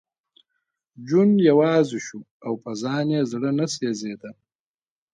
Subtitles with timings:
[1.07, 4.31] جون یوازې شو او په ځان یې زړه نه سېزېده